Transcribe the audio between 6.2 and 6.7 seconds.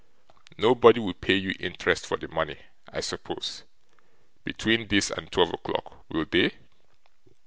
they?